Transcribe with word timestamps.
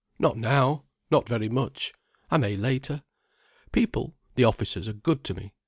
Not 0.17 0.35
now—not 0.35 1.29
very 1.29 1.47
much. 1.47 1.93
I 2.31 2.37
may 2.37 2.57
later. 2.57 3.03
People—the 3.71 4.43
officers, 4.43 4.87
are 4.87 4.93
good 4.93 5.23
to 5.25 5.35
me. 5.35 5.53